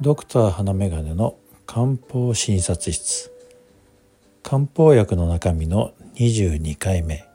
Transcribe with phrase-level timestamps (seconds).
[0.00, 1.36] ドクター花眼鏡の
[1.66, 3.32] 漢方診察室。
[4.44, 7.28] 漢方薬の中身の22回目。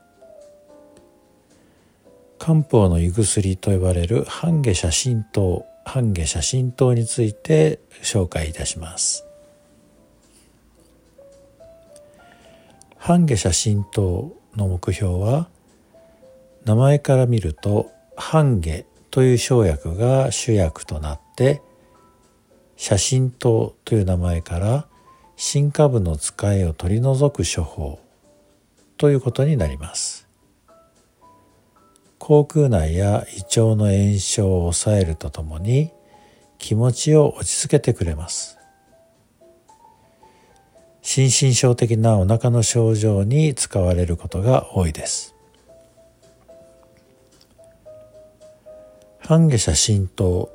[2.40, 9.26] 漢方の胃薬と呼ばれる半下写真糖半下写真糖について紹介いたします。
[12.96, 15.50] 半下写真糖の目標は
[16.64, 21.62] 名前から見ると半下という生薬が主役となって
[22.76, 24.88] 写真刀という名前から
[25.36, 28.00] 新株の使いを取り除く処方
[28.98, 30.28] ということになります。
[32.20, 35.92] 口腔内や胃腸の炎症を抑えるとともに
[36.58, 38.58] 気持ちを落ち着けてくれます。
[41.02, 45.36] 心身症的なお腹の症状に使われることが多いです。
[49.20, 50.48] 半下写真刀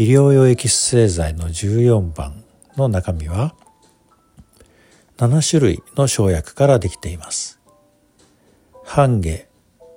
[0.00, 2.42] 医療用エキス製剤の14番
[2.74, 3.54] の中身は
[5.18, 7.60] 7種類の生薬からできています。
[8.82, 9.46] 半下、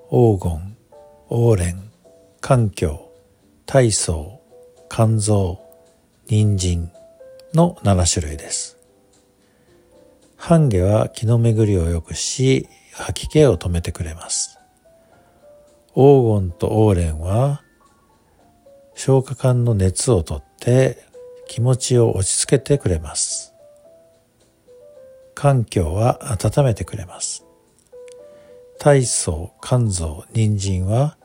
[0.10, 0.76] 黄金、
[1.30, 1.90] 黄連、
[2.42, 3.14] 環境、
[3.66, 4.42] 体操、
[4.90, 5.62] 肝臓、
[6.28, 6.92] 人参
[7.54, 8.78] の7種類です。
[10.36, 14.60] 半下は気の巡りを良くし、吐き気を止めてくれます。
[15.96, 17.63] 黄金と黄連は
[19.06, 20.98] 消化管の熱をとって
[21.50, 23.54] 気持ちを落ち着けてくれます。
[25.36, 27.44] 環境は温めてくれます。
[28.80, 31.18] 体操、肝臓、人参は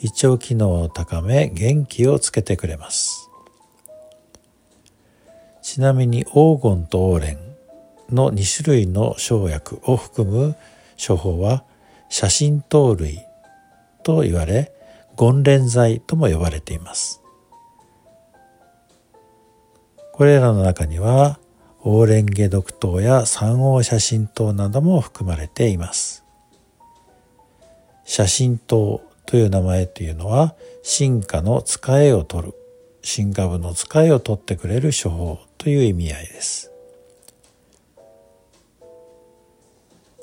[0.00, 3.28] 胃腸機能を高め元気をつけてくれます。
[5.60, 7.38] ちなみに黄金と黄連
[8.10, 10.54] の2種類の生薬を含む
[11.04, 11.64] 処方は
[12.08, 13.18] 写真糖類
[14.04, 14.72] と言われ
[15.16, 17.22] ゴンレン剤とも呼ばれています。
[20.14, 21.40] これらの中には
[21.80, 26.24] オーレンゲ毒糖や三黄写真糖なども含まれています。
[28.04, 30.54] 写真糖という名前というのは
[30.84, 32.54] 進化の使いを取る
[33.02, 36.70] 進化部の使いを取ってくれる処方という意味合いです。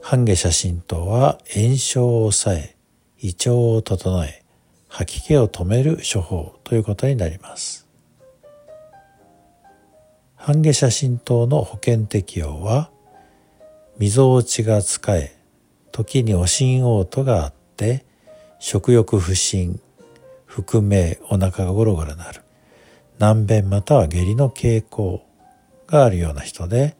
[0.02, 2.78] 半下写真糖は炎症を抑え
[3.20, 4.42] 胃腸を整え
[4.88, 7.81] 吐き気を止める処方ということになります
[10.44, 12.90] 半下写真糖の保険適用は
[14.00, 15.36] みぞおちが使え
[15.92, 18.04] 時におしん嘔吐があって
[18.58, 19.80] 食欲不振
[20.48, 22.42] 腹鳴お腹がゴロゴロなる。
[23.20, 25.24] 難便または下痢の傾向
[25.86, 26.98] があるような人で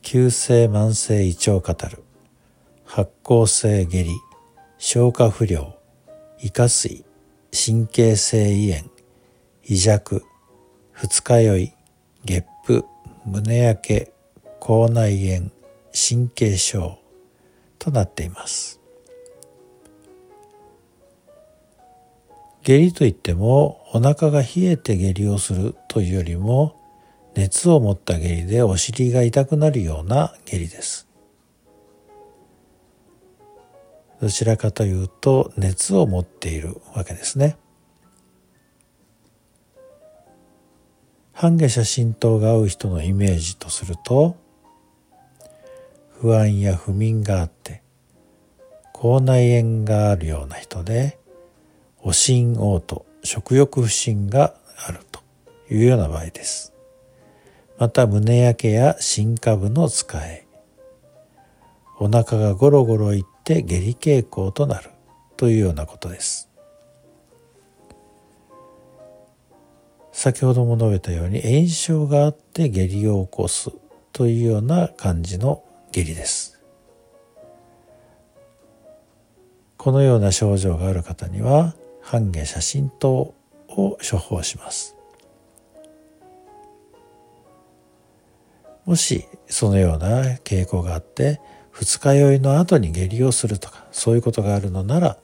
[0.00, 2.04] 急性慢性胃腸語る
[2.84, 4.10] 発酵性下痢
[4.78, 5.74] 消化不良
[6.38, 7.04] 胃下垂
[7.50, 8.88] 神経性胃炎
[9.64, 10.22] 胃弱
[10.92, 11.75] 二日酔い
[12.26, 12.84] ゲップ
[13.24, 14.12] 胸焼け
[14.58, 15.48] 口内炎
[15.94, 16.98] 神経症
[17.78, 18.80] となっています
[22.64, 26.74] 下痢といってもお腹が冷えて下痢をするというよりも
[27.36, 31.06] 熱を持った下痢でお尻が痛くなるような下痢です
[34.20, 37.56] どちらかというと熱を持っているわけですね。
[41.38, 44.36] 半下写真灯が合う人のイメージとすると
[46.18, 47.82] 不安や不眠があって
[48.94, 51.18] 口内炎があるような人で
[52.00, 54.54] おしん嘔吐食欲不振が
[54.88, 55.20] あると
[55.70, 56.72] いうような場合です。
[57.76, 60.46] また胸焼けや心下部の使い
[61.98, 64.88] お腹がゴロゴロいって下痢傾向となる
[65.36, 66.45] というようなことです。
[70.16, 73.70] 先ほども述べたように炎症があって下痢を起こす
[74.14, 75.62] というような感じの
[75.92, 76.58] 下痢です。
[79.76, 83.34] このような症状がある方には半下写真糖
[83.68, 84.96] を処方します。
[88.86, 95.18] もしそのような傾向があって二日酔いの後に下痢をするとかそういうことがあるのなら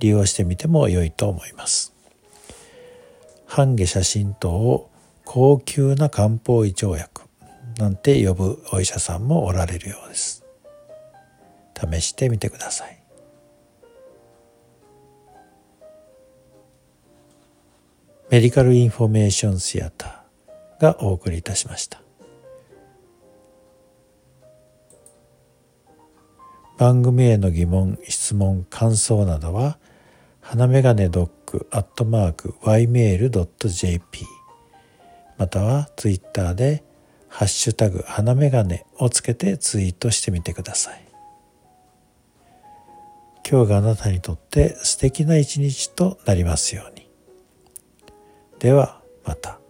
[0.00, 1.91] 利用してみても良いと思います
[3.54, 4.90] 半下写真等を
[5.26, 7.20] 高級な漢方胃腸薬
[7.76, 10.42] なんて呼ぶお医者さんもおられるようです。
[11.78, 12.98] 試してみてください。
[18.30, 22.00] メディカルインフォメーションシアターがお送りいたしました。
[26.78, 29.76] 番組への疑問、質問、感想などは、
[30.40, 30.94] 花メガ
[31.52, 34.26] ネドッグアットマーク ymail.jp
[35.38, 36.84] または Twitter で
[37.28, 41.04] 「ハッシュタグ花眼鏡」をつけてツイートしてみてください。
[43.48, 47.10] 今日があなたにとって素敵な一日となりますように。
[48.60, 49.61] ではまた。